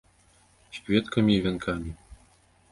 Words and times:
З 0.77 0.81
кветкамі 0.87 1.37
і 1.37 1.43
вянкамі. 1.45 1.91